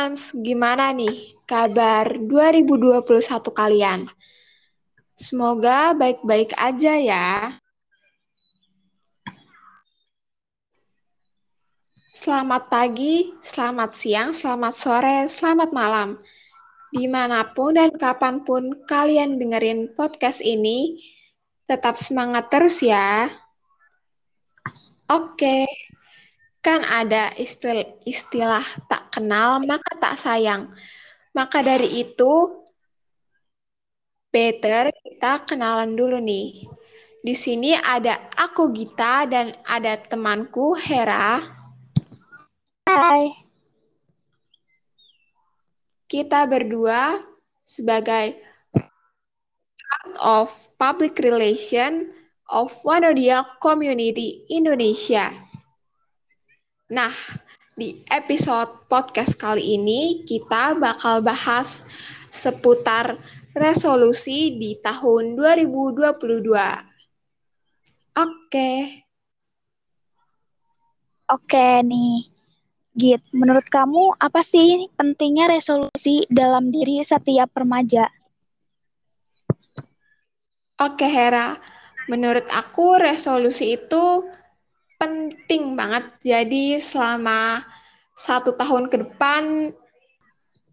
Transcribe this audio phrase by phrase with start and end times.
[0.00, 3.04] ones, gimana nih kabar 2021
[3.52, 4.08] kalian?
[5.12, 7.28] Semoga baik-baik aja ya.
[12.16, 16.16] Selamat pagi, selamat siang, selamat sore, selamat malam.
[16.88, 20.96] Di mana pun dan kapan pun kalian dengerin podcast ini,
[21.68, 23.28] tetap semangat terus ya.
[25.12, 25.68] Oke,
[26.64, 30.70] kan ada istilah, istilah tak kenal maka tak sayang.
[31.34, 32.62] Maka dari itu,
[34.30, 36.66] better kita kenalan dulu nih.
[37.20, 41.42] Di sini ada aku Gita dan ada temanku Hera.
[42.88, 43.30] Hai.
[46.10, 47.20] Kita berdua
[47.60, 48.34] sebagai
[49.78, 50.48] part of
[50.80, 52.10] public relation
[52.50, 55.30] of Wanodia Community Indonesia.
[56.90, 57.14] Nah,
[57.80, 61.88] di episode podcast kali ini kita bakal bahas
[62.28, 63.16] seputar
[63.56, 66.20] resolusi di tahun 2022.
[68.20, 68.72] Oke.
[71.32, 72.28] Oke nih.
[72.92, 78.12] Git, menurut kamu apa sih pentingnya resolusi dalam diri setiap remaja?
[80.84, 81.56] Oke, Hera.
[82.12, 84.28] Menurut aku resolusi itu
[85.00, 86.04] penting banget.
[86.20, 87.64] Jadi selama
[88.12, 89.72] satu tahun ke depan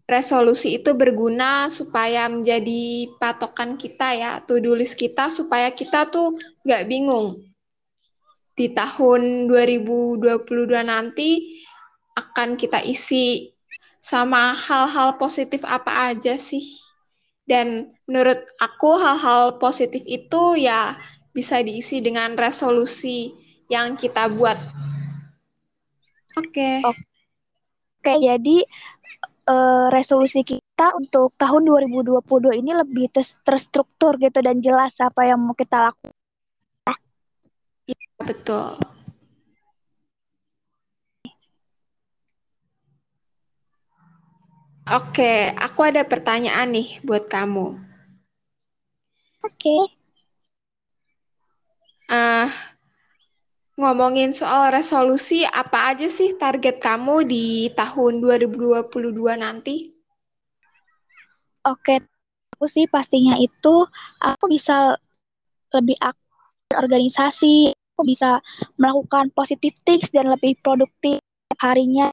[0.04, 6.36] resolusi itu berguna supaya menjadi patokan kita ya, to-do kita supaya kita tuh
[6.68, 7.40] nggak bingung.
[8.52, 10.20] Di tahun 2022
[10.84, 11.40] nanti
[12.18, 13.54] akan kita isi
[14.02, 16.64] sama hal-hal positif apa aja sih.
[17.48, 21.00] Dan menurut aku hal-hal positif itu ya
[21.32, 24.56] bisa diisi dengan resolusi yang kita buat.
[26.40, 26.80] Oke.
[26.82, 27.06] Okay.
[27.98, 28.56] Oke, jadi
[29.48, 33.12] uh, resolusi kita untuk tahun 2022 ini lebih
[33.44, 36.14] terstruktur gitu dan jelas apa yang mau kita lakukan.
[37.88, 38.76] Iya, betul.
[44.88, 47.76] Oke, aku ada pertanyaan nih buat kamu.
[49.44, 49.76] Oke.
[52.08, 52.48] Uh,
[53.78, 59.94] ngomongin soal resolusi, apa aja sih target kamu di tahun 2022 nanti?
[61.62, 62.02] Oke,
[62.58, 63.86] aku sih pastinya itu
[64.18, 64.98] aku bisa
[65.70, 68.42] lebih aktif organisasi, aku bisa
[68.82, 71.22] melakukan positif tips dan lebih produktif
[71.62, 72.10] harinya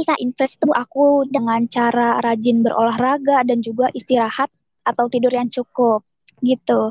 [0.00, 4.48] bisa invest tuh aku dengan cara rajin berolahraga dan juga istirahat
[4.80, 6.00] atau tidur yang cukup
[6.40, 6.88] gitu.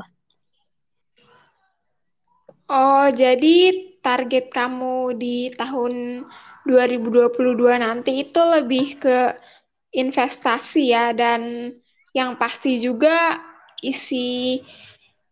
[2.70, 6.22] Oh, jadi target kamu di tahun
[6.62, 9.34] 2022 nanti itu lebih ke
[9.90, 11.74] investasi ya dan
[12.14, 13.42] yang pasti juga
[13.82, 14.62] isi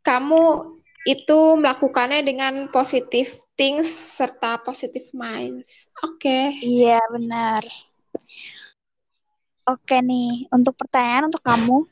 [0.02, 0.74] kamu
[1.06, 3.86] itu melakukannya dengan positive things
[4.18, 5.86] serta positive minds.
[6.02, 6.18] Oke.
[6.18, 6.44] Okay.
[6.66, 7.62] Iya, benar.
[9.62, 11.86] Oke nih, untuk pertanyaan untuk kamu,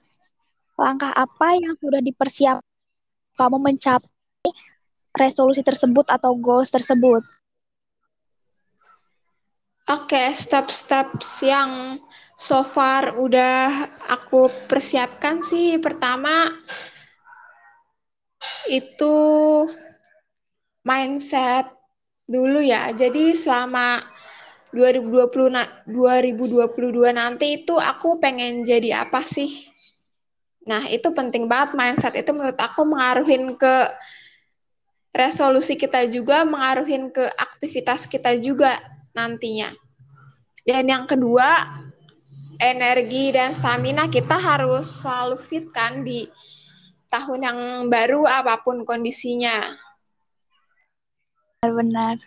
[0.75, 2.67] langkah apa yang sudah dipersiapkan
[3.37, 4.16] kamu mencapai
[5.17, 7.25] resolusi tersebut atau goals tersebut?
[9.87, 11.15] Oke, okay, step-step
[11.47, 12.01] yang
[12.35, 13.71] so far udah
[14.11, 15.79] aku persiapkan sih.
[15.79, 16.51] Pertama,
[18.67, 19.17] itu
[20.83, 21.71] mindset
[22.27, 22.91] dulu ya.
[22.91, 24.03] Jadi selama
[24.75, 29.71] 2020 na 2022 nanti itu aku pengen jadi apa sih?
[30.67, 33.77] Nah, itu penting banget mindset itu menurut aku mengaruhin ke
[35.17, 38.71] resolusi kita juga, mengaruhin ke aktivitas kita juga
[39.17, 39.73] nantinya.
[40.63, 41.81] Dan yang kedua,
[42.61, 46.29] energi dan stamina kita harus selalu fit kan di
[47.11, 47.59] tahun yang
[47.89, 49.57] baru apa pun kondisinya.
[51.63, 52.21] Benar-benar.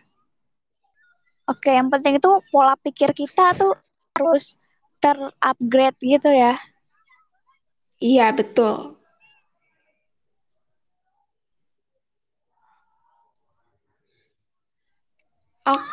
[1.49, 3.73] Oke, yang penting itu pola pikir kita tuh
[4.13, 4.53] harus
[5.01, 6.59] terupgrade gitu ya.
[7.97, 8.98] Iya, betul.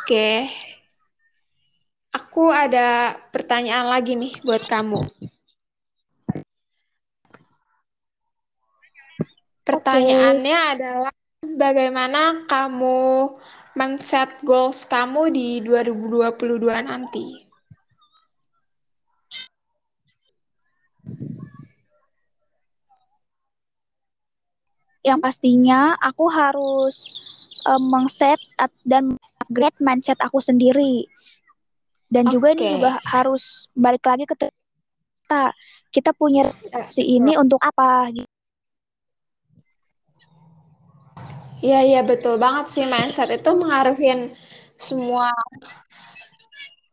[0.06, 0.46] Oke.
[2.14, 5.02] Aku ada pertanyaan lagi nih buat kamu.
[9.66, 10.72] Pertanyaannya okay.
[10.78, 13.34] adalah bagaimana kamu
[13.74, 17.26] men-set goals kamu di 2022 nanti?
[25.02, 27.10] Yang pastinya aku harus
[27.66, 28.38] um, meng-set
[28.86, 31.06] dan upgrade mindset aku sendiri.
[32.10, 32.34] Dan okay.
[32.34, 35.54] juga ini juga harus balik lagi ke kita.
[35.94, 36.50] Kita punya
[36.90, 38.26] si ini untuk apa gitu.
[41.64, 44.36] Iya, iya betul banget sih mindset itu mengaruhin
[44.76, 45.32] semua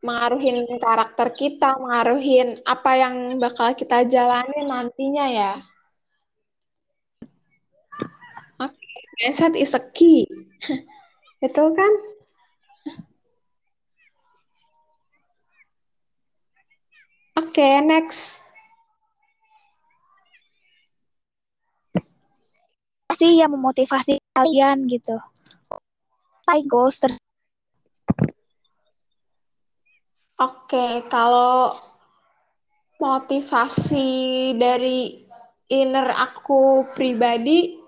[0.03, 5.53] mengaruhin karakter kita, mengaruhin apa yang bakal kita jalani nantinya ya.
[8.59, 9.03] Oke, okay.
[9.23, 10.27] mindset is a key.
[11.43, 12.12] betul kan?
[17.53, 18.41] Okay, next.
[23.13, 25.15] sih yang memotivasi kalian gitu?
[26.43, 27.13] Apa goals ter
[30.41, 31.77] Oke, kalau
[32.99, 35.23] motivasi dari
[35.69, 37.79] inner aku pribadi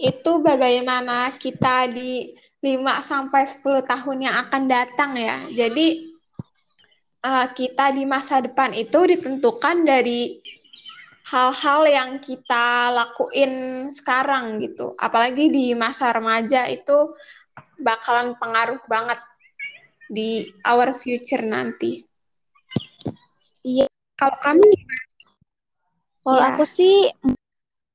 [0.00, 2.32] itu bagaimana kita di
[2.64, 5.44] 5 sampai 10 tahun yang akan datang ya.
[5.54, 6.09] Jadi
[7.24, 10.40] uh, kita di masa depan itu ditentukan dari
[11.30, 14.96] hal-hal yang kita lakuin sekarang gitu.
[14.98, 17.14] Apalagi di masa remaja itu
[17.78, 19.20] bakalan pengaruh banget
[20.10, 22.02] di our future nanti.
[23.62, 23.86] Iya.
[24.18, 25.04] Kalau kamu gimana?
[26.20, 26.48] Kalau ya.
[26.52, 26.96] aku sih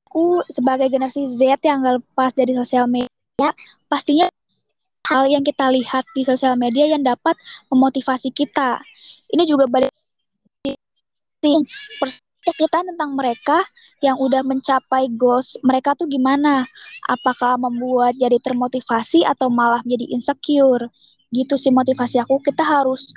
[0.08, 3.52] aku sebagai generasi Z yang gak lepas dari sosial media,
[3.86, 4.26] pastinya
[5.06, 7.38] hal yang kita lihat di sosial media yang dapat
[7.70, 8.82] memotivasi kita.
[9.30, 9.90] Ini juga balik
[12.46, 13.62] kita tentang mereka
[14.02, 16.66] yang udah mencapai goals mereka tuh gimana?
[17.06, 20.90] Apakah membuat jadi termotivasi atau malah menjadi insecure?
[21.34, 23.10] gitu sih motivasi aku kita harus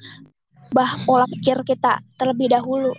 [0.74, 2.94] bah pola pikir kita terlebih dahulu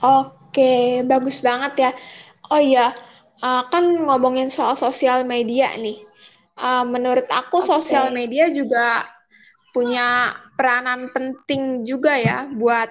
[0.00, 0.72] oke
[1.04, 1.90] bagus banget ya
[2.52, 2.86] oh iya
[3.44, 6.00] uh, kan ngomongin soal sosial media nih
[6.60, 7.68] uh, menurut aku okay.
[7.68, 9.04] sosial media juga
[9.76, 12.88] punya peranan penting juga ya buat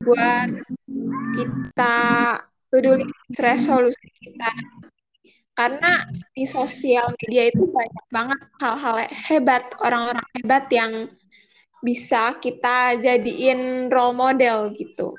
[0.00, 0.48] buat
[1.36, 1.96] kita
[2.72, 3.04] peduli
[3.36, 4.50] resolusi kita
[5.54, 6.02] karena
[6.34, 8.96] di sosial media itu banyak banget hal-hal
[9.30, 10.92] hebat, orang-orang hebat yang
[11.78, 15.14] bisa kita jadiin role model gitu.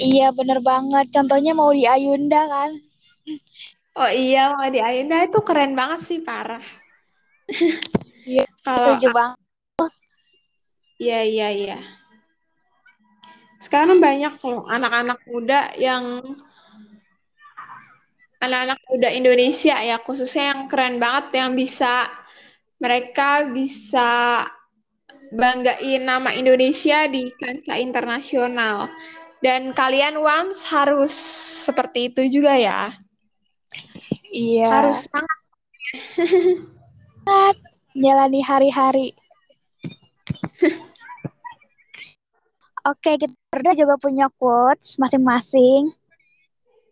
[0.00, 2.72] Iya bener banget, contohnya mau di Ayunda kan.
[3.94, 6.62] Oh iya mau di Ayunda itu keren banget sih parah.
[8.24, 9.92] Iya, kalau setuju banget.
[10.96, 11.78] Iya iya iya.
[13.60, 16.24] Sekarang banyak loh anak-anak muda yang
[18.40, 22.08] anak-anak muda Indonesia ya khususnya yang keren banget yang bisa
[22.80, 24.44] mereka bisa
[25.32, 28.88] banggain nama Indonesia di kancah internasional
[29.44, 31.12] dan kalian once harus
[31.68, 33.03] seperti itu juga ya
[34.34, 35.30] iya harus banget
[37.94, 39.14] jalani hari-hari
[42.84, 45.88] Oke, kita berdua juga punya quotes masing-masing.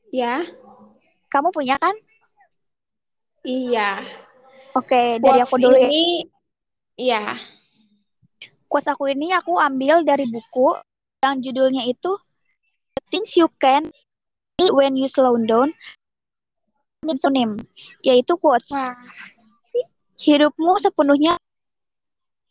[0.08, 0.40] Ya.
[1.28, 1.92] Kamu punya kan?
[3.44, 4.00] Iya.
[4.72, 5.92] Oke, dari aku dulu ya.
[5.92, 6.24] ini,
[6.96, 7.36] Iya.
[8.72, 10.80] Quotes aku ini aku ambil dari buku
[11.20, 12.16] yang judulnya itu
[12.96, 13.92] The Things You Can
[14.72, 15.76] When You Slow Down
[17.02, 17.58] name
[18.06, 18.94] yaitu quotes Wah.
[20.22, 21.34] hidupmu sepenuhnya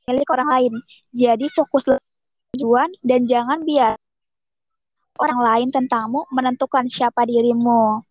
[0.04, 0.74] milik orang lain
[1.16, 1.88] jadi fokus
[2.52, 3.96] tujuan dan jangan biar
[5.24, 8.04] orang lain tentangmu menentukan siapa dirimu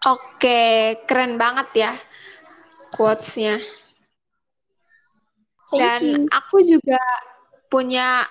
[0.00, 1.92] Oke, keren banget ya
[2.96, 3.60] quotes-nya.
[5.76, 6.96] Dan aku juga
[7.68, 8.24] punya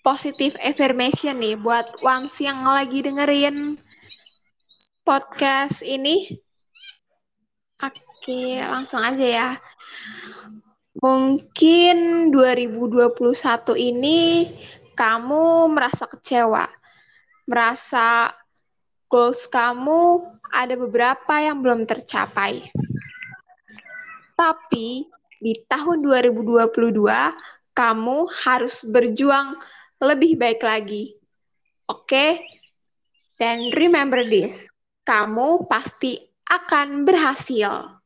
[0.00, 3.76] positive affirmation nih buat ones yang lagi dengerin
[5.04, 6.28] podcast ini.
[7.80, 9.50] Oke, langsung aja ya.
[11.00, 13.08] Mungkin 2021
[13.76, 14.48] ini
[14.92, 16.68] kamu merasa kecewa,
[17.48, 18.28] merasa
[19.08, 20.20] goals kamu
[20.52, 22.68] ada beberapa yang belum tercapai.
[24.36, 25.08] Tapi
[25.40, 26.60] di tahun 2022
[27.72, 29.56] kamu harus berjuang
[30.00, 31.14] lebih baik lagi.
[31.86, 32.08] Oke?
[32.08, 32.30] Okay?
[33.40, 34.68] Dan remember this,
[35.08, 38.00] kamu pasti akan berhasil.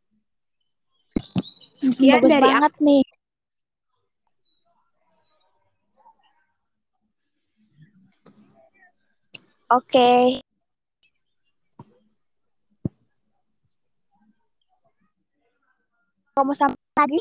[1.83, 2.87] Sekian Bagus dari banget aku.
[2.87, 3.05] nih.
[9.75, 9.91] Oke.
[9.91, 10.45] Okay.
[16.35, 17.19] kamu sampai tadi?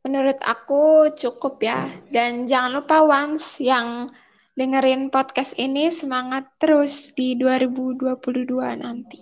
[0.00, 1.84] Menurut aku cukup ya.
[2.08, 4.08] Dan jangan lupa once yang
[4.56, 5.92] dengerin podcast ini.
[5.92, 8.16] Semangat terus di 2022
[8.80, 9.20] nanti.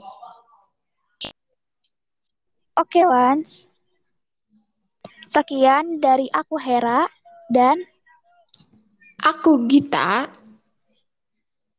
[2.78, 3.66] Oke, Wans.
[5.28, 7.04] Sekian dari aku Hera
[7.52, 7.82] dan
[9.20, 10.24] aku Gita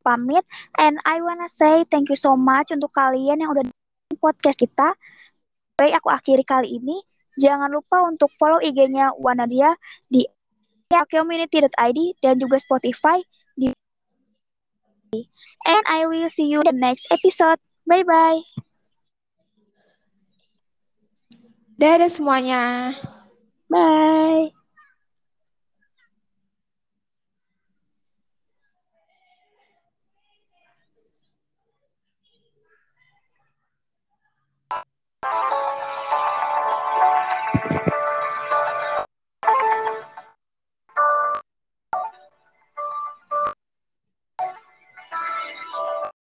[0.00, 0.44] pamit
[0.80, 3.64] and I wanna say thank you so much untuk kalian yang udah
[4.18, 4.96] podcast kita.
[5.76, 7.00] Baik, aku akhiri kali ini.
[7.40, 9.72] Jangan lupa untuk follow IG-nya Wanadia
[10.12, 10.28] di
[10.92, 13.24] community.id dan juga Spotify
[13.56, 13.72] di
[15.64, 17.58] And I will see you in the next episode.
[17.88, 18.44] Bye-bye.
[21.80, 22.92] Dadah semuanya.
[23.66, 24.54] Bye.
[35.22, 35.59] Thank.